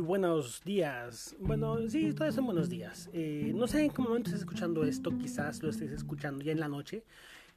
[0.00, 1.36] Buenos días.
[1.38, 3.10] Bueno, sí, todos son buenos días.
[3.12, 6.60] Eh, no sé en qué momento estés escuchando esto, quizás lo estés escuchando ya en
[6.60, 7.04] la noche.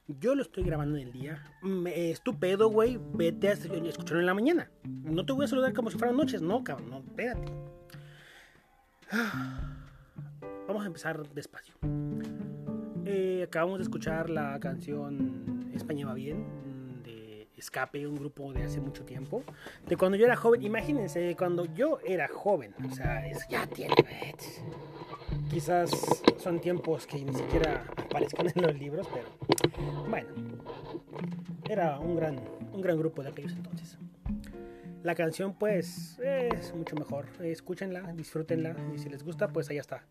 [0.08, 1.44] Yo lo estoy grabando en el día.
[1.62, 3.00] Me, estupendo, güey.
[3.14, 4.72] Vete a escucharlo en la mañana.
[4.84, 6.90] No te voy a saludar como si fueran noches, no, cabrón.
[6.90, 7.52] No, espérate.
[10.68, 11.76] Vamos a empezar despacio.
[13.06, 16.67] Eh, acabamos de escuchar la canción España va bien
[17.58, 19.44] Escape, un grupo de hace mucho tiempo.
[19.88, 23.96] De cuando yo era joven, imagínense, cuando yo era joven, o sea, ya tiene.
[25.50, 25.90] Quizás
[26.38, 29.28] son tiempos que ni siquiera aparezcan en los libros, pero
[30.10, 30.30] bueno,
[31.70, 32.40] era un gran,
[32.74, 33.98] un gran grupo de aquellos entonces.
[35.04, 37.28] La canción pues es mucho mejor.
[37.40, 40.04] Escúchenla, disfrútenla y si les gusta pues ahí está.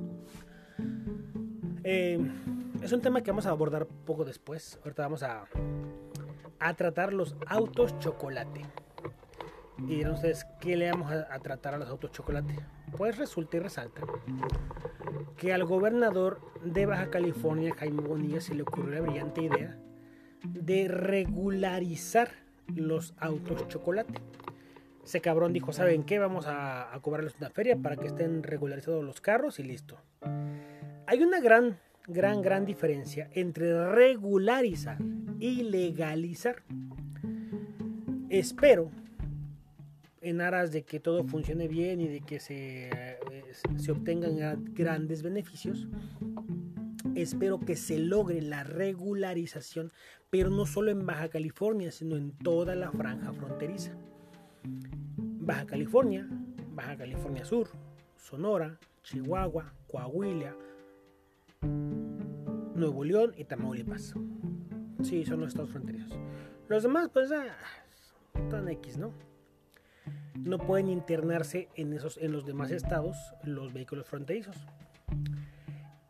[1.88, 2.18] Eh,
[2.82, 4.80] es un tema que vamos a abordar poco después.
[4.82, 5.44] Ahorita vamos a,
[6.76, 8.62] tratar los autos chocolate.
[9.86, 12.56] Y entonces, ¿qué le vamos a, a, tratar a los autos chocolate?
[12.96, 14.00] Pues resulta y resalta
[15.36, 19.78] que al gobernador de Baja California, Jaime Bonilla, se le ocurrió la brillante idea
[20.42, 22.32] de regularizar
[22.66, 24.20] los autos chocolate.
[25.04, 26.18] Ese cabrón dijo, ¿saben qué?
[26.18, 30.00] Vamos a, a cobrarles una feria para que estén regularizados los carros y listo.
[31.08, 34.98] Hay una gran, gran, gran diferencia entre regularizar
[35.38, 36.64] y legalizar.
[38.28, 38.90] Espero,
[40.20, 43.18] en aras de que todo funcione bien y de que se, eh,
[43.76, 45.86] se obtengan grandes beneficios,
[47.14, 49.92] espero que se logre la regularización,
[50.28, 53.96] pero no solo en Baja California, sino en toda la franja fronteriza.
[54.64, 56.26] Baja California,
[56.74, 57.68] Baja California Sur,
[58.16, 60.56] Sonora, Chihuahua, Coahuila,
[61.62, 64.14] Nuevo León y Tamaulipas.
[65.02, 66.18] Sí, son los estados fronterizos.
[66.68, 67.56] Los demás, pues, ah,
[68.34, 69.12] están X, ¿no?
[70.34, 74.56] No pueden internarse en, esos, en los demás estados los vehículos fronterizos.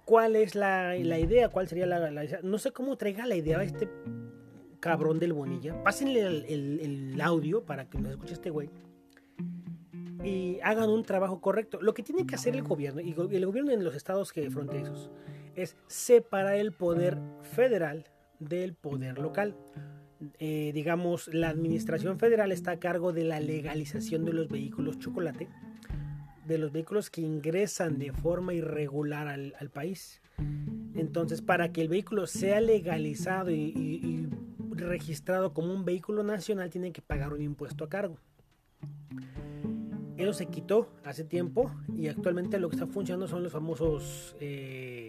[0.05, 1.49] ¿Cuál es la, la idea?
[1.49, 3.89] ¿Cuál sería la, la, No sé cómo traiga la idea a este
[4.81, 5.83] cabrón del Bonilla.
[5.83, 8.71] Pásenle el, el, el audio para que nos escuche este güey.
[10.23, 11.81] Y hagan un trabajo correcto.
[11.81, 15.11] Lo que tiene que hacer el gobierno, y el gobierno en los estados que fronterizos,
[15.57, 18.05] es separar el poder federal
[18.39, 19.57] del poder local.
[20.39, 25.49] Eh, digamos, la administración federal está a cargo de la legalización de los vehículos chocolate
[26.47, 30.23] de los vehículos que ingresan de forma irregular al, país.
[30.95, 34.29] Entonces, para que el vehículo sea legalizado y,
[34.71, 38.19] registrado como un vehículo nacional, tiene que pagar un impuesto a cargo.
[40.17, 45.06] Eso se quitó hace tiempo y actualmente lo que está funcionando son los famosos eh,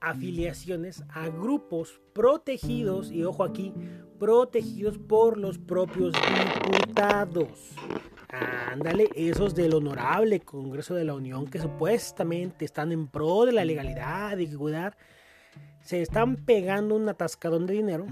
[0.00, 3.72] afiliaciones a grupos protegidos, y ojo aquí,
[4.18, 7.74] protegidos por los propios diputados.
[8.28, 13.64] Ándale, esos del honorable Congreso de la Unión que supuestamente están en pro de la
[13.64, 14.96] legalidad y cuidar,
[15.80, 18.06] se están pegando un atascadón de dinero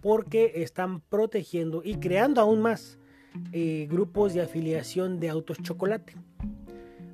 [0.00, 2.98] porque están protegiendo y creando aún más
[3.52, 6.14] eh, grupos de afiliación de autos chocolate.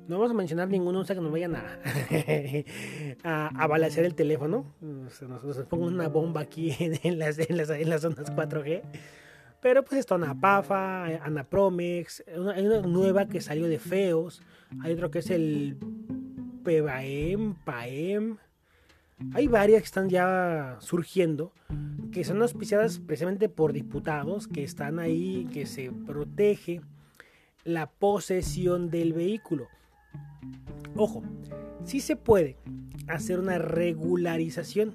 [0.07, 1.79] No vamos a mencionar ninguno, o sea que nos vayan a,
[3.23, 4.73] a, el teléfono.
[5.09, 8.33] Se nos, nos pongan una bomba aquí en, en, las, en, las, en las zonas
[8.33, 8.83] 4G.
[9.61, 14.41] Pero pues está Anapafa, Anapromex, una, hay una nueva que salió de Feos,
[14.81, 15.77] hay otro que es el
[16.63, 18.37] PEBAEM, PAEM.
[19.33, 21.51] Hay varias que están ya surgiendo,
[22.11, 26.81] que son auspiciadas precisamente por diputados que están ahí, que se protege
[27.63, 29.67] la posesión del vehículo.
[30.95, 31.23] Ojo,
[31.85, 32.57] sí se puede
[33.07, 34.93] hacer una regularización.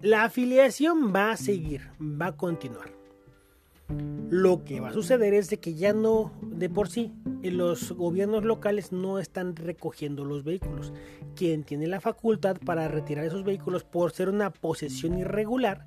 [0.00, 2.92] La afiliación va a seguir, va a continuar.
[4.30, 8.44] Lo que va a suceder es de que ya no, de por sí, los gobiernos
[8.44, 10.92] locales no están recogiendo los vehículos.
[11.36, 15.86] Quien tiene la facultad para retirar esos vehículos por ser una posesión irregular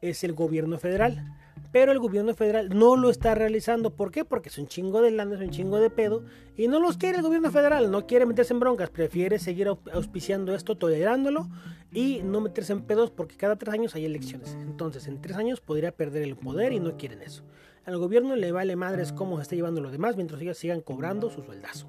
[0.00, 1.36] es el gobierno federal.
[1.74, 3.90] Pero el gobierno federal no lo está realizando.
[3.96, 4.24] ¿Por qué?
[4.24, 6.22] Porque es un chingo de lana, es un chingo de pedo
[6.56, 10.54] y no los quiere el gobierno federal, no quiere meterse en broncas, prefiere seguir auspiciando
[10.54, 11.48] esto, tolerándolo
[11.90, 14.56] y no meterse en pedos porque cada tres años hay elecciones.
[14.60, 17.42] Entonces, en tres años podría perder el poder y no quieren eso.
[17.84, 21.28] Al gobierno le vale madres cómo se está llevando lo demás mientras ellos sigan cobrando
[21.28, 21.88] su sueldazo.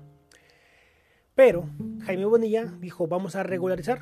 [1.35, 1.69] Pero
[2.07, 4.01] Jaime Bonilla dijo, vamos a regularizar.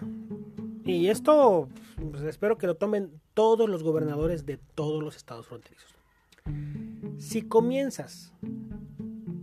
[0.85, 1.69] Y esto
[2.11, 5.93] pues, espero que lo tomen todos los gobernadores de todos los estados fronterizos.
[7.17, 8.33] Si comienzas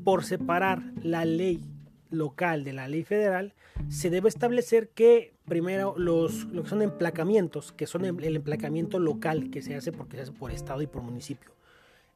[0.04, 1.62] por separar la ley
[2.10, 3.54] local de la ley federal,
[3.88, 9.50] se debe establecer que primero los lo que son emplacamientos, que son el emplacamiento local
[9.50, 11.52] que se hace porque se hace por estado y por municipio.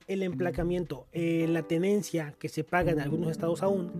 [0.07, 3.91] El emplacamiento, eh, la tenencia que se paga en algunos estados aún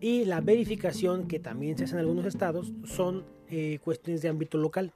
[0.00, 3.24] y la verificación que también se hace en algunos estados son
[3.56, 4.92] eh, cuestiones de ámbito local.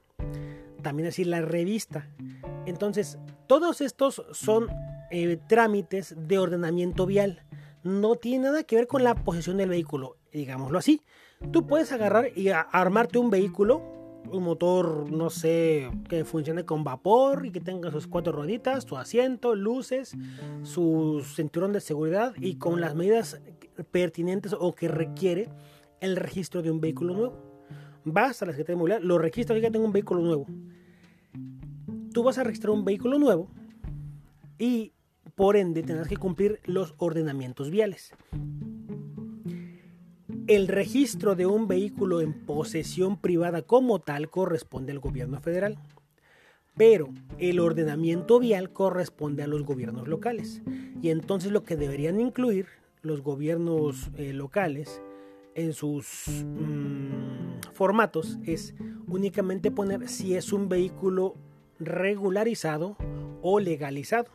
[0.81, 2.09] También así la revista.
[2.65, 3.17] Entonces,
[3.47, 4.67] todos estos son
[5.11, 7.43] eh, trámites de ordenamiento vial.
[7.83, 11.01] No tiene nada que ver con la posesión del vehículo, digámoslo así.
[11.53, 13.81] Tú puedes agarrar y armarte un vehículo,
[14.29, 18.97] un motor, no sé, que funcione con vapor y que tenga sus cuatro rueditas, su
[18.97, 20.17] asiento, luces,
[20.63, 23.39] su cinturón de seguridad y con las medidas
[23.91, 25.47] pertinentes o que requiere
[26.01, 27.48] el registro de un vehículo nuevo.
[28.13, 30.45] Vas a la Secretaría de Movilidad, lo registras que tengo un vehículo nuevo.
[32.13, 33.49] Tú vas a registrar un vehículo nuevo
[34.57, 34.93] y
[35.35, 38.13] por ende tendrás que cumplir los ordenamientos viales.
[40.47, 45.77] El registro de un vehículo en posesión privada como tal corresponde al gobierno federal,
[46.75, 50.61] pero el ordenamiento vial corresponde a los gobiernos locales.
[51.01, 52.65] Y entonces lo que deberían incluir
[53.01, 55.01] los gobiernos eh, locales
[55.55, 57.28] en sus mm,
[57.79, 58.75] formatos es
[59.07, 61.35] únicamente poner si es un vehículo
[61.79, 62.97] regularizado
[63.41, 64.27] o legalizado.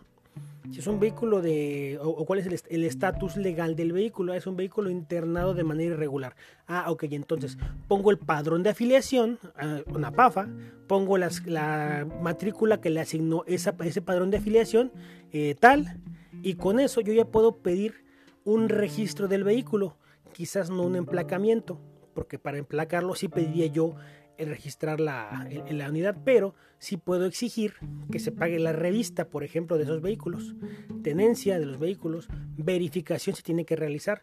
[0.73, 1.99] Si es un vehículo de...
[2.01, 4.33] o, cuál es el estatus legal del vehículo.
[4.33, 6.35] Es un vehículo internado de manera irregular.
[6.67, 10.49] Ah, ok, entonces pongo el padrón de afiliación, ah, una PAFA,
[10.87, 14.91] pongo la matrícula que le asignó ese padrón de afiliación,
[15.33, 16.01] eh, tal,
[16.43, 18.07] y con eso yo ya puedo pedir
[18.45, 19.99] un registro del vehículo,
[20.33, 21.79] quizás no un emplacamiento,
[22.15, 23.97] porque para emplacarlo sí pediría yo
[24.39, 27.75] registrar la, la unidad, pero sí puedo exigir
[28.11, 30.57] que se pague la revista, por ejemplo, de esos vehículos,
[31.03, 34.23] tenencia de los vehículos, verificación se tiene que realizar.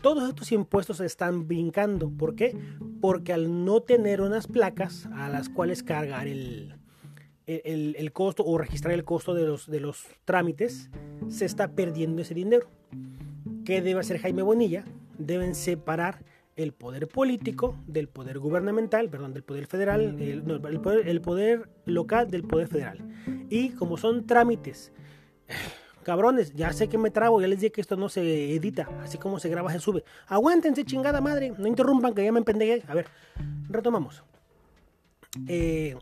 [0.00, 2.10] Todos estos impuestos se están brincando.
[2.10, 2.56] ¿Por qué?
[3.00, 6.76] Porque al no tener unas placas a las cuales cargar el,
[7.46, 10.90] el, el costo o registrar el costo de los, de los trámites,
[11.28, 12.68] se está perdiendo ese dinero.
[13.64, 14.84] ¿Qué debe hacer Jaime Bonilla?
[15.18, 16.24] Deben separar
[16.56, 20.42] el poder político del poder gubernamental, perdón, del poder federal, el,
[20.80, 22.98] poder, el poder local del poder federal.
[23.48, 24.92] Y como son trámites,
[26.02, 29.18] cabrones, ya sé que me trabo, ya les dije que esto no se edita, así
[29.18, 30.04] como se graba se sube.
[30.26, 32.82] Aguántense, chingada madre, no interrumpan que ya me empendegué.
[32.86, 33.06] A ver,
[33.68, 34.22] retomamos.
[35.48, 35.96] Eh,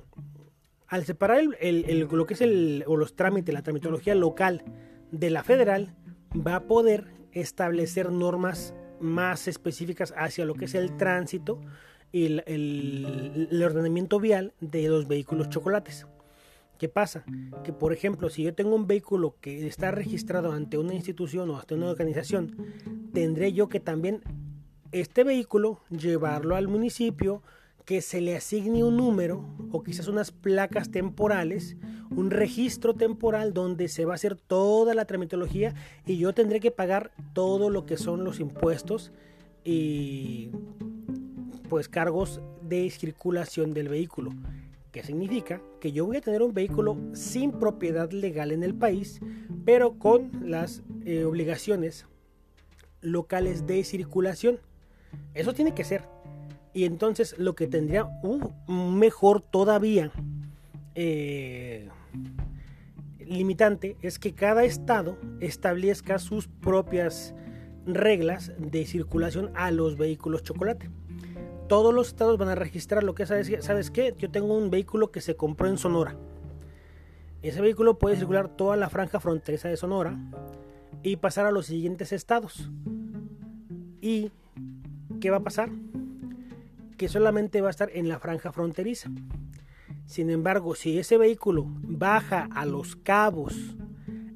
[0.89, 4.65] al separar el, lo que es el, o los trámites, la tramitología local
[5.13, 5.95] de la federal,
[6.35, 11.61] va a poder establecer normas más específicas hacia lo que es el tránsito
[12.13, 16.07] y el, ordenamiento vial de los vehículos chocolates.
[16.79, 17.25] ¿Qué pasa?
[17.63, 21.59] Que por ejemplo, si yo tengo un vehículo que está registrado ante una institución o
[21.59, 22.57] ante una organización,
[23.13, 24.23] tendré yo que también
[24.91, 27.43] este vehículo llevarlo al municipio,
[27.91, 31.77] que se le asigne un número o quizás unas placas temporales,
[32.11, 35.75] un registro temporal donde se va a hacer toda la tramitología
[36.07, 39.11] y yo tendré que pagar todo lo que son los impuestos
[39.65, 40.51] y
[41.69, 44.31] pues cargos de circulación del vehículo.
[44.93, 45.61] ¿Qué significa?
[45.81, 49.19] Que yo voy a tener un vehículo sin propiedad legal en el país,
[49.65, 52.07] pero con las eh, obligaciones
[53.01, 54.61] locales de circulación.
[55.35, 56.05] Eso tiene que ser
[56.73, 60.13] y entonces lo que tendría un mejor todavía
[60.95, 61.89] eh,
[63.19, 67.35] limitante es que cada estado establezca sus propias
[67.87, 70.91] reglas de circulación a los vehículos chocolate.
[71.69, 74.15] Todos los estados van a registrar lo que sabes, ¿sabes qué?
[74.19, 76.17] Yo tengo un vehículo que se compró en Sonora.
[77.43, 80.19] Ese vehículo puede circular toda la franja fronteriza de Sonora
[81.03, 82.69] y pasar a los siguientes estados.
[84.01, 84.33] ¿Y
[85.21, 85.71] qué va a pasar?
[87.01, 89.11] Que solamente va a estar en la franja fronteriza.
[90.05, 93.57] Sin embargo, si ese vehículo baja a los cabos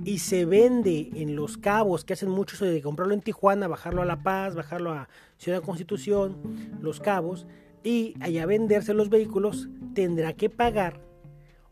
[0.02, 4.06] y se vende en los cabos, que hacen mucho de comprarlo en Tijuana, bajarlo a
[4.06, 6.38] La Paz, bajarlo a Ciudad Constitución,
[6.80, 7.46] los cabos,
[7.82, 11.02] y allá venderse los vehículos, tendrá que pagar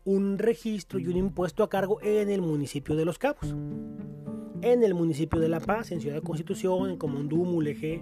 [0.05, 3.55] un registro y un impuesto a cargo en el municipio de Los Cabos,
[4.61, 7.99] en el municipio de La Paz, en Ciudad Constitución, en Comondú, Mulegé.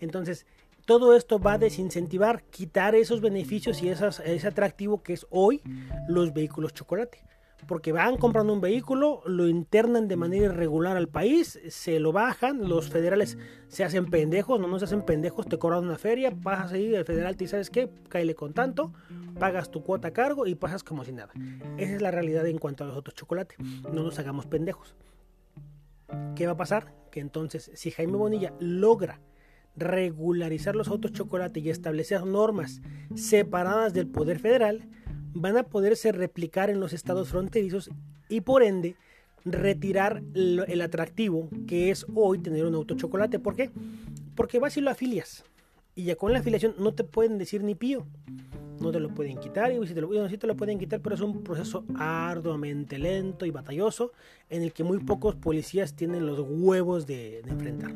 [0.00, 0.44] Entonces,
[0.90, 5.62] todo esto va a desincentivar, quitar esos beneficios y ese atractivo que es hoy
[6.08, 7.22] los vehículos chocolate
[7.68, 12.68] porque van comprando un vehículo, lo internan de manera irregular al país, se lo bajan,
[12.68, 16.72] los federales se hacen pendejos, no, no se hacen pendejos, te cobran una feria, pasas
[16.72, 17.88] ahí, el federal te dice, ¿sabes qué?
[18.08, 18.92] Cáele con tanto,
[19.38, 21.32] pagas tu cuota a cargo y pasas como si nada.
[21.76, 23.58] Esa es la realidad en cuanto a los otros chocolates,
[23.92, 24.96] no nos hagamos pendejos.
[26.34, 26.92] ¿Qué va a pasar?
[27.12, 29.20] Que entonces, si Jaime Bonilla logra
[29.76, 32.80] regularizar los autos chocolate y establecer normas
[33.14, 34.88] separadas del poder federal,
[35.32, 37.90] van a poderse replicar en los estados fronterizos
[38.28, 38.96] y por ende
[39.44, 43.38] retirar el atractivo que es hoy tener un auto chocolate.
[43.38, 43.70] ¿Por qué?
[44.34, 45.44] Porque vas y lo afilias.
[45.94, 48.06] Y ya con la afiliación no te pueden decir ni pío.
[48.80, 49.72] No te lo pueden quitar.
[49.72, 53.50] Y si te lo, te lo pueden quitar, pero es un proceso arduamente lento y
[53.50, 54.12] batalloso
[54.48, 57.94] en el que muy pocos policías tienen los huevos de enfrentar.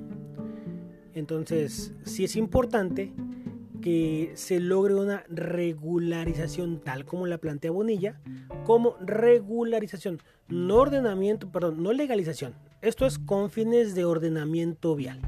[1.14, 3.12] Entonces, sí es importante
[3.80, 8.18] que se logre una regularización tal como la plantea Bonilla,
[8.64, 12.54] como regularización, no ordenamiento, perdón, no legalización.
[12.80, 15.20] Esto es con fines de ordenamiento vial.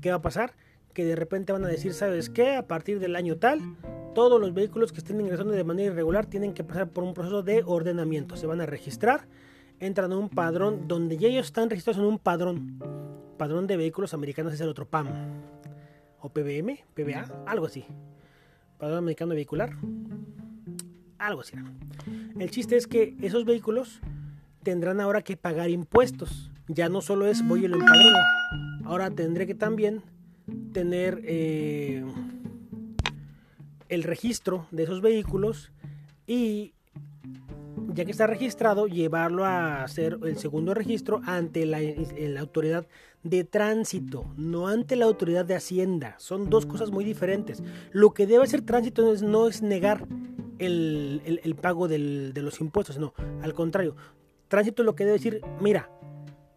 [0.00, 0.52] ¿Qué va a pasar?
[0.92, 2.56] Que de repente van a decir, ¿sabes qué?
[2.56, 3.60] A partir del año tal,
[4.14, 7.42] todos los vehículos que estén ingresando de manera irregular tienen que pasar por un proceso
[7.42, 8.36] de ordenamiento.
[8.36, 9.26] Se van a registrar,
[9.80, 13.05] entran en un padrón donde ya ellos están registrados en un padrón.
[13.36, 15.08] Padrón de vehículos americanos es el otro PAM
[16.20, 17.84] o PBM, PBA, algo así.
[18.78, 19.76] Padrón Americano Vehicular,
[21.18, 21.56] algo así.
[22.38, 24.00] El chiste es que esos vehículos
[24.62, 26.50] tendrán ahora que pagar impuestos.
[26.68, 28.18] Ya no solo es voy y lo empadrono,
[28.84, 30.02] ahora tendré que también
[30.72, 32.04] tener eh,
[33.88, 35.72] el registro de esos vehículos
[36.26, 36.74] y
[37.96, 41.78] ya que está registrado, llevarlo a hacer el segundo registro ante la,
[42.38, 42.86] autoridad
[43.22, 46.14] de tránsito, no ante la autoridad de Hacienda.
[46.18, 47.62] Son dos cosas muy diferentes.
[47.92, 50.06] Lo que debe ser tránsito no es, negar
[50.58, 53.96] el, pago de los impuestos, no, al contrario.
[54.48, 55.90] Tránsito es lo que debe decir, mira,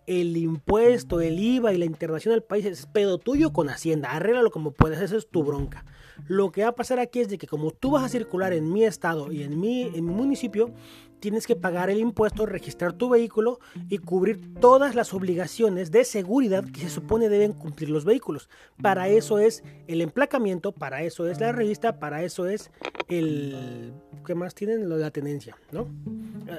[0.10, 4.50] el impuesto, el IVA y la internación del país es pedo tuyo con Hacienda, arréglalo
[4.50, 5.86] como puedas, eso es tu bronca.
[6.28, 8.74] Lo que va a pasar aquí es de que como tú vas a circular en
[8.74, 10.74] mi estado y en en mi municipio,
[11.20, 13.60] tienes que pagar el impuesto, registrar tu vehículo
[13.90, 18.50] y cubrir todas las obligaciones de seguridad que se supone deben cumplir los vehículos.
[18.82, 22.72] Para eso es el emplacamiento, para eso es la revista, para eso es
[23.08, 23.94] el...
[24.26, 24.88] ¿Qué más tienen?
[24.90, 25.88] La tenencia, ¿no?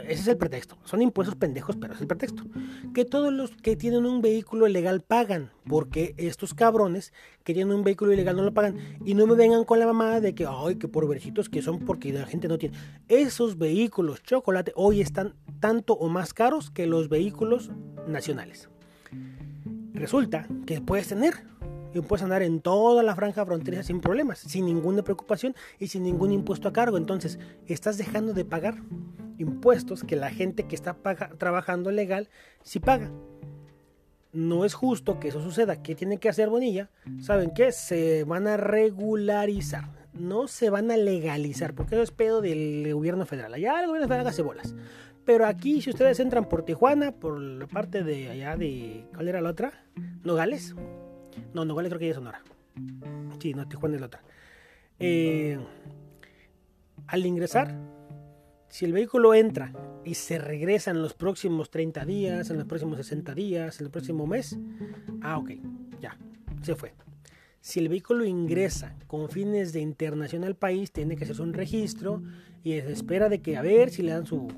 [0.05, 0.77] Ese es el pretexto.
[0.85, 2.45] Son impuestos pendejos, pero es el pretexto.
[2.95, 7.13] Que todos los que tienen un vehículo ilegal pagan, porque estos cabrones
[7.45, 8.79] que tienen un vehículo ilegal no lo pagan.
[9.05, 11.81] Y no me vengan con la mamada de que, ay, que por verjitos que son
[11.81, 12.77] porque la gente no tiene.
[13.09, 17.71] Esos vehículos chocolate hoy están tanto o más caros que los vehículos
[18.07, 18.69] nacionales.
[19.93, 21.35] Resulta que puedes tener
[21.93, 26.05] y puedes andar en toda la franja fronteriza sin problemas, sin ninguna preocupación y sin
[26.05, 26.97] ningún impuesto a cargo.
[26.97, 28.83] Entonces, estás dejando de pagar
[29.41, 30.97] impuestos que la gente que está
[31.39, 32.29] trabajando legal
[32.63, 33.11] sí paga.
[34.33, 35.83] No es justo que eso suceda.
[35.83, 36.91] ¿Qué tiene que hacer Bonilla?
[37.21, 37.73] ¿Saben qué?
[37.73, 43.27] Se van a regularizar no se van a legalizar, porque eso es pedo del gobierno
[43.27, 43.55] federal.
[43.55, 44.75] Allá el gobierno federal hace bolas.
[45.25, 49.05] Pero aquí, si ustedes entran por Tijuana, por la parte de allá de.
[49.15, 49.73] ¿Cuál era la otra?
[50.25, 50.75] ¿Nogales?
[51.55, 52.43] No, Nogales creo que ya es Sonora.
[53.39, 54.23] Sí, no, Tijuana es la otra.
[54.99, 55.59] Eh,
[57.07, 57.75] al ingresar,
[58.71, 59.73] si el vehículo entra
[60.05, 63.91] y se regresa en los próximos 30 días, en los próximos 60 días, en el
[63.91, 64.57] próximo mes,
[65.23, 65.51] ah, ok,
[66.01, 66.17] ya,
[66.63, 66.95] se fue.
[67.61, 72.23] Si el vehículo ingresa con fines de internación al país, tiene que hacerse un registro
[72.63, 74.49] y se espera de que a ver si le dan su,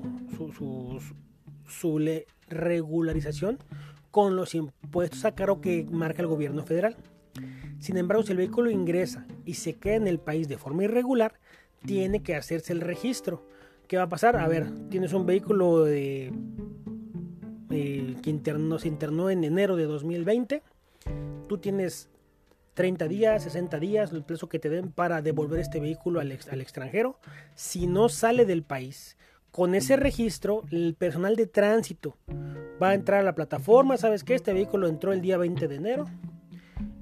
[1.67, 1.99] su,
[2.47, 3.57] regularización
[4.11, 6.95] con los impuestos a cargo que marca el gobierno federal.
[7.79, 11.39] Sin embargo, si el vehículo ingresa y se queda en el país de forma irregular,
[11.85, 13.45] tiene que hacerse el registro.
[13.87, 14.37] ¿Qué va a pasar?
[14.37, 16.33] A ver, tienes un vehículo de,
[17.69, 18.41] que
[18.79, 20.63] se internó en enero de 2020.
[21.47, 22.09] Tú tienes
[22.73, 26.61] 30 días, 60 días, el plazo que te den para devolver este vehículo al, al,
[26.61, 27.19] extranjero.
[27.55, 29.17] Si no sale del país,
[29.51, 32.17] con ese registro, el personal de tránsito
[32.81, 33.97] va a entrar a la plataforma.
[33.97, 36.05] ¿Sabes que Este vehículo entró el día 20 de enero.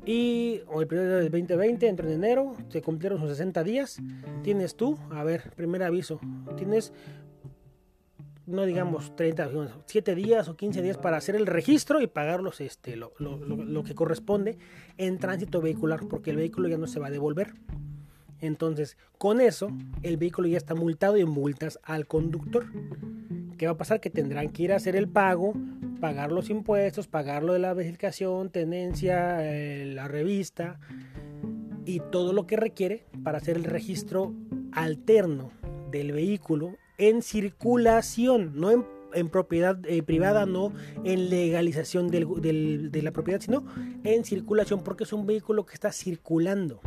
[0.05, 3.99] Y el primero del 2020 entró en enero, se cumplieron sus 60 días.
[4.43, 6.19] Tienes tú, a ver, primer aviso,
[6.57, 6.91] tienes
[8.47, 9.49] no digamos 30,
[9.85, 13.83] 7 días o 15 días para hacer el registro y pagarlos este, lo, lo, lo,
[13.83, 14.57] que corresponde
[14.97, 17.53] en tránsito vehicular, porque el vehículo ya no se va a devolver.
[18.39, 19.69] Entonces, con eso,
[20.01, 22.65] el vehículo ya está multado y multas al conductor.
[23.57, 23.99] ¿Qué va a pasar?
[24.01, 25.53] Que tendrán que ir a hacer el pago,
[26.01, 30.79] pagar los impuestos, pagar lo de la verificación, tenencia, eh, la revista
[31.85, 34.33] y todo lo que requiere para hacer el registro
[34.73, 35.51] alterno
[35.91, 38.71] del vehículo en circulación, no
[39.13, 43.65] en, propiedad eh, privada, no en legalización de la propiedad, sino
[44.03, 46.81] en circulación porque es un vehículo que está circulando.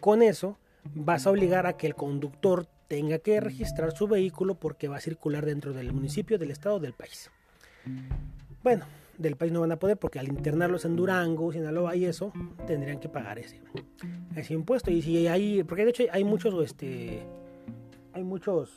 [0.00, 0.58] Con eso
[0.94, 5.00] vas a obligar a que el conductor tenga que registrar su vehículo porque va a
[5.00, 7.30] circular dentro del municipio, del estado, del país.
[8.62, 8.84] Bueno,
[9.18, 12.32] del país no van a poder porque al internarlos en Durango, Sinaloa y eso,
[12.66, 13.60] tendrían que pagar ese,
[14.34, 14.90] ese impuesto.
[14.90, 17.22] Y si hay, porque de hecho hay muchos, este,
[18.12, 18.70] hay muchos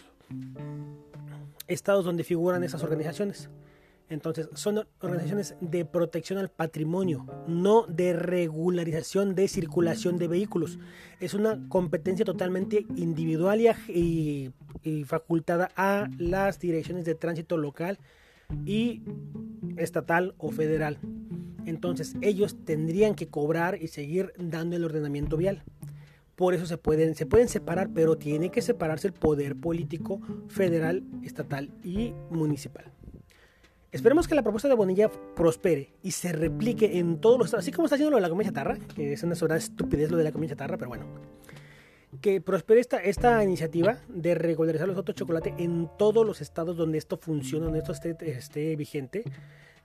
[1.68, 3.50] estados donde figuran esas organizaciones.
[4.10, 10.78] Entonces, son organizaciones de protección al patrimonio, no de regularización de circulación de vehículos.
[11.20, 14.52] Es una competencia totalmente individual y,
[15.06, 17.98] facultada a las direcciones de tránsito local
[18.66, 19.04] y
[19.78, 21.00] estatal o federal.
[21.66, 25.64] Entonces, ellos tendrían que cobrar y seguir dando el ordenamiento vial.
[26.36, 31.04] Por eso se pueden, se pueden separar, pero tiene que separarse el poder político federal,
[31.24, 32.86] estatal y municipal.
[33.92, 37.72] Esperemos que la propuesta de Bonilla prospere y se replique en todos los estados, así
[37.72, 40.24] como está haciendo lo de la comida chatarra, que es una sola estupidez lo de
[40.24, 41.06] la comida chatarra, pero bueno.
[42.22, 46.78] Que prospere esta, esta iniciativa de regularizar los autos de chocolate en todos los estados
[46.78, 49.24] donde esto funciona, donde esto esté, esté vigente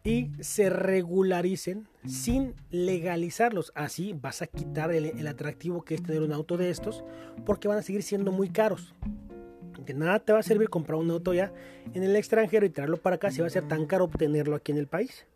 [0.05, 3.73] y se regularicen sin legalizarlos.
[3.75, 7.05] Así vas a quitar el, el atractivo que es tener un auto de estos
[7.45, 8.95] porque van a seguir siendo muy caros
[9.93, 11.53] de nada te va a servir comprar un auto ya
[11.95, 14.73] en el extranjero y traerlo para acá si va a ser tan caro obtenerlo aquí
[14.73, 15.27] en el país.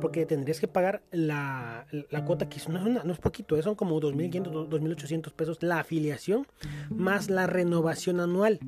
[0.00, 3.74] Porque tendrías que pagar la, la cuota que no es, no es poquito, eh, son
[3.74, 6.46] como 2.500, 2.800 pesos la afiliación
[6.90, 8.58] más la renovación anual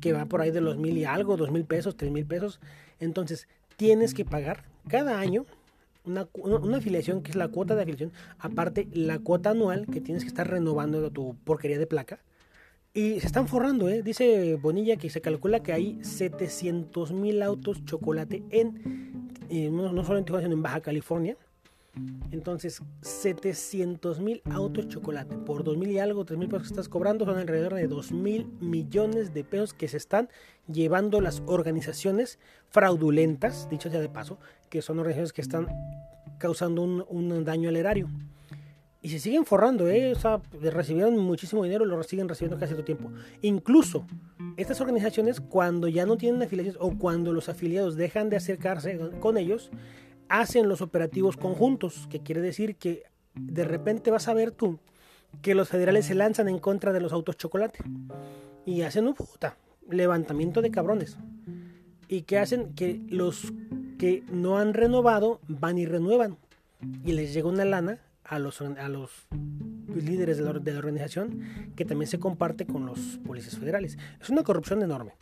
[0.00, 2.60] que va por ahí de los mil y algo, 2.000 pesos, 3.000 pesos.
[3.00, 5.46] Entonces tienes que pagar cada año
[6.04, 10.22] una, una, afiliación que es la cuota de afiliación, aparte la cuota anual que tienes
[10.22, 12.20] que estar renovando tu porquería de placa
[12.96, 14.02] y se están forrando, ¿eh?
[14.02, 20.18] Dice Bonilla que se calcula que hay 700 mil autos chocolate en, eh, no, solo
[20.18, 21.36] en Tijuana, sino en Baja California.
[22.32, 26.88] Entonces, 700 mil autos chocolate por 2 mil y algo, 3 mil pesos que estás
[26.88, 30.28] cobrando, son alrededor de 2 mil millones de pesos que se están
[30.66, 34.38] llevando las organizaciones fraudulentas, dicho sea de paso,
[34.70, 35.68] que son organizaciones que están
[36.38, 38.08] causando un, un daño al erario.
[39.04, 40.12] Y se siguen forrando, ¿eh?
[40.12, 43.10] O sea, recibieron muchísimo dinero, lo siguen recibiendo casi todo tiempo.
[43.42, 44.06] Incluso
[44.56, 49.36] estas organizaciones, cuando ya no tienen afiliaciones o cuando los afiliados dejan de acercarse con
[49.36, 49.70] ellos,
[50.30, 53.02] hacen los operativos conjuntos, que quiere decir que
[53.34, 54.78] de repente vas a ver tú
[55.42, 57.80] que los federales se lanzan en contra de los autos chocolate
[58.64, 61.18] y hacen un puta levantamiento de cabrones
[62.08, 63.52] y que hacen que los
[63.98, 66.38] que no han renovado van y renuevan
[67.04, 69.10] y les llega una lana a los, a los
[69.94, 73.98] líderes de la, de la, organización que también se comparte con los policías federales.
[74.20, 75.12] Es una corrupción enorme.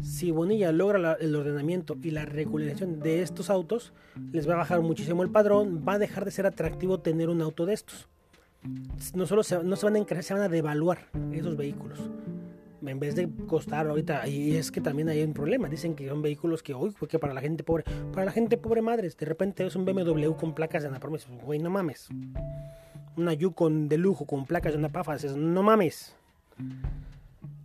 [0.00, 3.92] Si Bonilla logra el ordenamiento y la regularización de estos autos,
[4.32, 7.42] les va a bajar muchísimo el padrón, va a dejar de ser atractivo tener un
[7.42, 8.08] auto de estos.
[9.14, 11.98] No solo no se van a encarecer, se van a devaluar esos vehículos
[12.84, 16.22] en vez de costar ahorita, y es que también hay un problema, dicen que son
[16.22, 19.66] vehículos que, uy, porque para la gente pobre, para la gente pobre madres, de repente
[19.66, 22.08] es un BMW con placas de Anapromes, güey, no mames.
[23.16, 26.16] Una Yukon de lujo con placas de Anapafa, dices, no mames.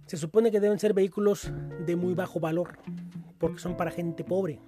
[0.05, 1.51] Se supone que deben ser vehículos
[1.85, 2.77] de muy bajo valor,
[3.37, 4.59] porque son para gente pobre.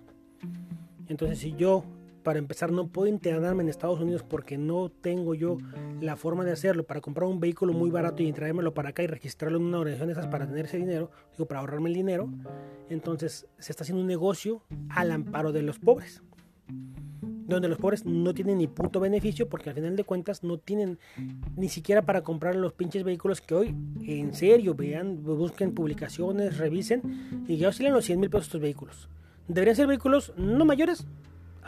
[1.07, 1.83] Entonces, si yo
[2.23, 5.57] para empezar, no puedo internarme en Estados Unidos porque no tengo yo
[6.01, 6.83] la forma de hacerlo.
[6.83, 10.07] Para comprar un vehículo muy barato y traérmelo para acá y registrarlo en una organización
[10.07, 12.29] de esas para tener ese dinero, digo, para ahorrarme el dinero,
[12.89, 16.21] entonces se está haciendo un negocio al amparo de los pobres.
[17.47, 20.99] Donde los pobres no tienen ni puto beneficio porque al final de cuentas no tienen
[21.55, 27.45] ni siquiera para comprar los pinches vehículos que hoy, en serio, vean, busquen publicaciones, revisen
[27.47, 29.09] y ya oscilan los 100 mil pesos estos vehículos.
[29.47, 31.07] Deberían ser vehículos no mayores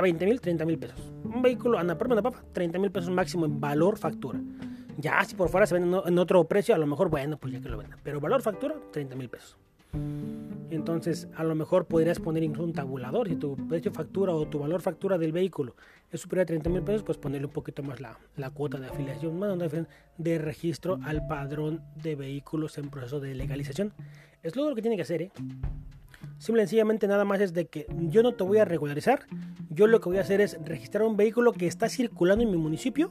[0.01, 0.99] a 20 mil, 30 mil pesos.
[1.23, 4.39] Un vehículo a una papa, 30 mil pesos máximo en valor factura.
[4.97, 7.61] Ya si por fuera se vende en otro precio, a lo mejor, bueno, pues ya
[7.61, 7.99] que lo vendan.
[8.03, 9.57] Pero valor factura, 30 mil pesos.
[10.69, 13.27] Entonces, a lo mejor podrías poner incluso un tabulador.
[13.27, 15.75] Si tu precio factura o tu valor factura del vehículo
[16.11, 18.87] es superior a 30 mil pesos, pues ponerle un poquito más la, la cuota de
[18.87, 19.57] afiliación, más
[20.17, 23.93] de registro al padrón de vehículos en proceso de legalización.
[24.43, 25.31] Es lo que tiene que hacer, ¿eh?
[26.37, 29.25] Simple y sencillamente nada más es de que yo no te voy a regularizar.
[29.73, 32.57] Yo lo que voy a hacer es registrar un vehículo que está circulando en mi
[32.57, 33.09] municipio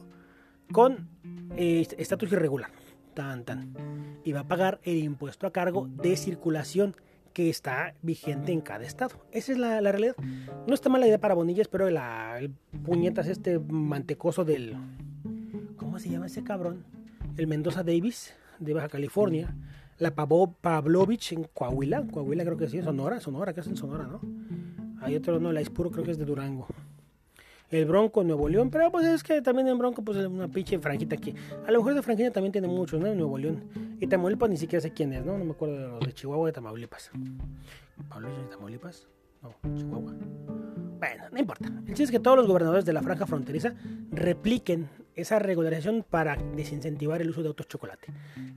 [0.71, 1.09] con
[1.57, 2.69] eh, estatus irregular.
[3.15, 3.73] tan tan.
[4.23, 6.95] Y va a pagar el impuesto a cargo de circulación
[7.33, 9.15] que está vigente en cada estado.
[9.31, 10.15] Esa es la, realidad.
[10.67, 12.51] No está mala idea para Bonilla, pero la, el
[12.85, 14.77] puñetas este mantecoso del...
[15.77, 16.85] ¿Cómo se llama ese cabrón?
[17.37, 19.55] El Mendoza Davis de Baja California.
[19.97, 22.05] La Pavlovich en Coahuila.
[22.05, 23.19] Coahuila creo que sí, Sonora.
[23.19, 24.21] Sonora, que es en Sonora, ¿no?
[25.01, 26.67] Hay otro, no, la Ispuro creo que es de Durango
[27.71, 30.77] el Bronco Nuevo León, pero pues es que también en Bronco pues es una pinche
[30.79, 31.33] franquita aquí.
[31.65, 33.07] A lo mejor de franquita también tiene muchos, ¿no?
[33.07, 33.63] En Nuevo León.
[33.99, 35.37] Y Tamaulipas ni siquiera sé quién es, ¿no?
[35.37, 37.11] No me acuerdo de los de Chihuahua de Tamaulipas.
[38.09, 39.07] ¿Pablo de Tamaulipas?
[39.41, 40.13] No, Chihuahua.
[40.99, 41.67] Bueno, no importa.
[41.67, 43.73] El chiste es que todos los gobernadores de la franja fronteriza
[44.11, 48.07] repliquen esa regularización para desincentivar el uso de autos chocolate.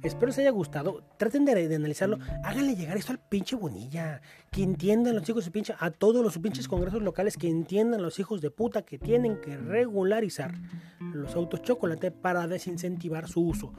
[0.02, 1.02] Espero les haya gustado.
[1.16, 2.18] Traten de, analizarlo.
[2.42, 4.20] Háganle llegar esto al pinche Bonilla.
[4.50, 8.18] Que entiendan los hijos de pinche, a todos los pinches congresos locales, que entiendan los
[8.18, 10.54] hijos de puta que tienen que regularizar
[11.00, 13.72] los autos chocolate para desincentivar su uso.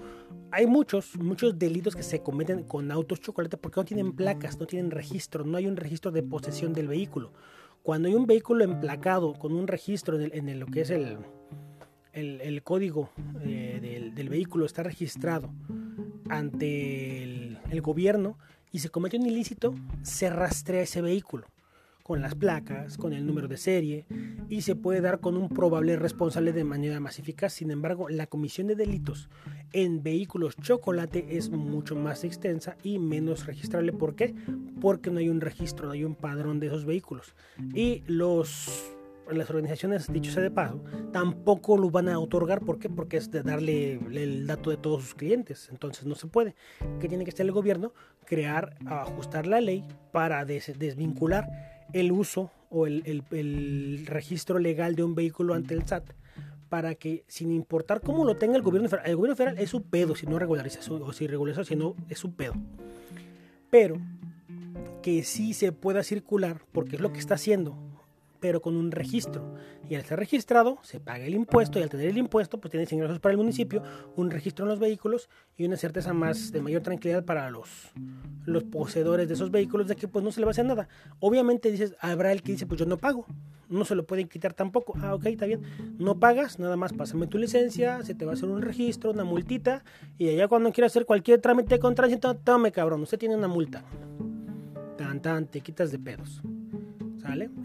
[0.52, 4.66] Hay muchos, muchos delitos que se cometen con autos chocolate porque no tienen placas, no
[4.66, 7.34] tienen registro, no hay un registro de posesión del vehículo.
[7.84, 11.20] Cuando hay un vehículo emplacado con un registro en, lo que es el,
[12.16, 13.10] el, código
[13.44, 15.52] eh, del, vehículo está registrado
[16.30, 18.38] ante el, gobierno
[18.72, 21.46] y se comete un ilícito, se rastrea ese vehículo
[22.04, 24.06] con las placas, con el número de serie
[24.48, 27.54] y se puede dar con un probable responsable de manera más eficaz.
[27.54, 29.28] Sin embargo, la comisión de delitos
[29.74, 33.92] en vehículos chocolate es mucho más extensa y menos registrable.
[33.92, 34.36] ¿Por qué?
[34.80, 37.34] Porque no hay un registro, no hay un padrón de esos vehículos.
[37.74, 38.96] Y los
[39.32, 42.62] las organizaciones, dicho sea de paso, tampoco lo van a otorgar.
[42.62, 42.90] ¿Por qué?
[42.90, 45.70] Porque es de darle el dato de todos sus clientes.
[45.72, 46.56] Entonces no se puede.
[47.00, 47.94] ¿Qué tiene que hacer el gobierno?
[48.26, 51.48] Crear, ajustar la ley para desvincular
[51.94, 56.12] el uso o el, registro legal de un vehículo ante el SAT
[56.70, 59.84] para que sin importar cómo lo tenga el gobierno federal, el gobierno federal es su
[59.84, 62.54] pedo si no regulariza o si regulariza, si no es su pedo.
[63.70, 63.98] Pero
[65.02, 67.78] que sí se pueda circular, porque es lo que está haciendo
[68.46, 69.56] pero con un registro.
[69.90, 72.94] Y al ser registrado, se paga el impuesto y al tener el impuesto, pues tienes
[72.94, 73.82] ingresos para el municipio,
[74.16, 77.92] un registro en los vehículos y una certeza más de mayor tranquilidad para los,
[78.46, 80.88] los poseedores de esos vehículos de que pues no se le va a hacer nada.
[81.20, 83.26] Obviamente dices, habrá el que dice, pues yo no pago,
[83.68, 84.94] no se lo pueden quitar tampoco.
[85.02, 85.64] Ah, ok, está bien.
[85.98, 89.24] No pagas, nada más pásame tu licencia, se te va a hacer un registro, una
[89.24, 89.84] multita
[90.20, 93.84] y allá cuando quieras hacer cualquier trámite con tránsito, tome cabrón, usted tiene una multa.
[95.00, 96.44] Tan, tan, te quitas de pedos.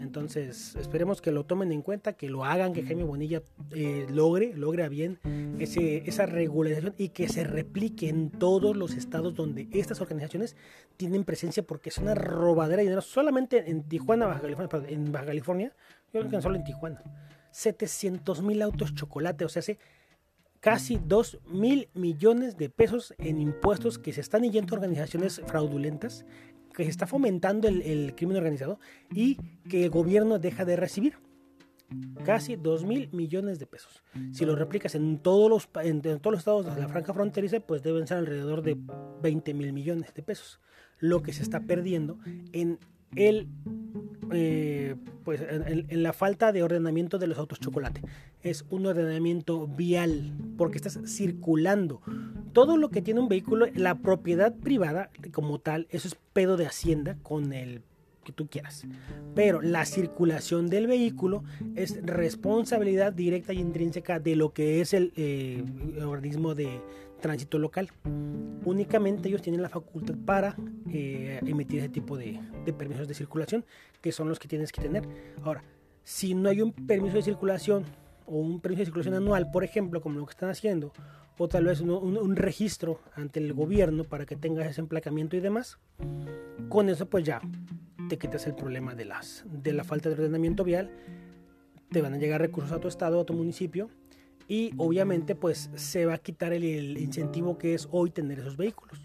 [0.01, 4.53] Entonces, esperemos que lo tomen en cuenta, que lo hagan, que Jaime Bonilla eh, logre,
[4.55, 5.19] logre bien
[5.59, 10.55] esa regularización y que se replique en todos los estados donde estas organizaciones
[10.97, 15.25] tienen presencia, porque es una robadera de dinero, solamente en Tijuana, Baja California, en Baja
[15.25, 15.73] California,
[16.13, 17.03] yo creo que solo en Tijuana,
[17.51, 19.77] 700 mil autos chocolate, o sea, hace
[20.61, 26.25] casi 2 mil millones de pesos en impuestos que se están yendo a organizaciones fraudulentas
[26.73, 28.79] que se está fomentando el, crimen organizado
[29.13, 29.37] y
[29.69, 31.15] que el gobierno deja de recibir
[32.23, 34.03] casi 2 mil millones de pesos.
[34.31, 37.83] Si lo replicas en todos los, en, todos los estados de la franja fronteriza, pues
[37.83, 38.77] deben ser alrededor de
[39.21, 40.59] 20 mil millones de pesos.
[40.99, 42.19] Lo que se está perdiendo
[42.53, 42.79] en
[43.15, 43.47] el
[44.33, 48.01] eh, pues en, la falta de ordenamiento de los autos chocolate.
[48.41, 52.01] Es un ordenamiento vial, porque estás circulando.
[52.53, 56.65] Todo lo que tiene un vehículo, la propiedad privada como tal, eso es pedo de
[56.65, 57.81] hacienda con el
[58.23, 58.85] que tú quieras.
[59.35, 61.43] Pero la circulación del vehículo
[61.75, 65.63] es responsabilidad directa y intrínseca de lo que es el eh,
[66.03, 66.81] organismo de,
[67.21, 67.89] tránsito local.
[68.65, 70.55] Únicamente ellos tienen la facultad para
[70.91, 72.39] eh, emitir ese tipo de,
[72.77, 73.63] permisos de circulación,
[74.01, 75.07] que son los que tienes que tener.
[75.43, 75.63] Ahora,
[76.03, 77.85] si no hay un permiso de circulación
[78.25, 80.91] o un permiso de circulación anual, por ejemplo, como lo que están haciendo,
[81.37, 85.79] o tal vez un, registro ante el gobierno para que tengas ese emplacamiento y demás,
[86.69, 87.41] con eso pues ya
[88.09, 90.91] te quitas el problema de, las, de la falta de ordenamiento vial,
[91.89, 93.89] te van a llegar recursos a tu estado, a tu municipio,
[94.51, 98.99] y obviamente pues se va a quitar el, incentivo que es hoy tener esos vehículos.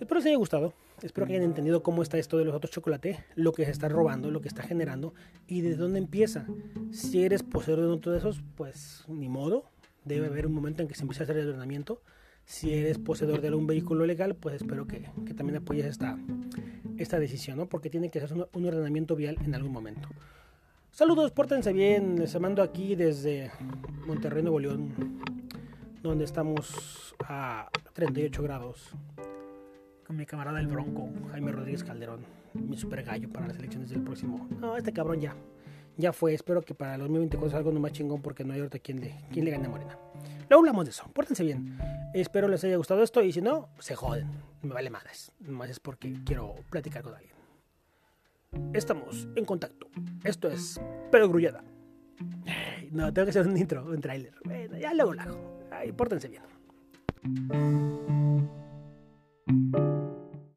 [0.00, 0.72] Espero les haya gustado.
[1.02, 3.90] Espero que hayan entendido cómo está esto de los autos chocolate, lo que se está
[3.90, 5.12] robando, lo que está generando
[5.46, 6.46] y de dónde empieza.
[6.90, 9.66] Si eres poseedor de uno de esos, pues ni modo.
[10.06, 12.00] Debe haber un momento en que se empiece a hacer el ordenamiento.
[12.46, 15.06] Si eres poseedor de un vehículo legal, pues espero que,
[15.36, 16.16] también apoyes esta,
[16.96, 17.66] esta decisión, ¿no?
[17.66, 20.08] Porque tiene que hacerse un, un ordenamiento vial en algún momento.
[20.94, 22.20] Saludos, pórtense bien.
[22.20, 23.50] Les mando aquí desde
[24.06, 25.18] Monterrey, Nuevo León,
[26.00, 28.92] donde estamos a 38 grados.
[30.06, 32.20] Con mi camarada el Bronco, Jaime Rodríguez Calderón,
[32.52, 34.48] mi super gallo para las elecciones del próximo.
[34.60, 35.34] No, este cabrón ya.
[35.96, 36.32] Ya fue.
[36.32, 39.16] Espero que para el 2024 salga algo más chingón porque no hay ahorita quien le,
[39.32, 39.98] quien le gane a Morena.
[40.48, 41.10] Luego hablamos de eso.
[41.12, 41.76] Pórtense bien.
[42.14, 44.30] Espero les haya gustado esto y si no, se joden.
[44.62, 45.32] Me vale madres.
[45.40, 47.33] Más es porque quiero platicar con alguien
[48.72, 49.88] estamos en contacto.
[50.24, 51.64] Esto es Pero Grullada.
[52.90, 54.34] No, tengo que hacer un intro, un tráiler.
[54.44, 55.60] Bueno, ya luego lo hago.
[55.70, 56.42] Ay, pórtense bien.